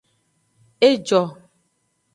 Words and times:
E 0.87 0.89
jo. 1.07 1.21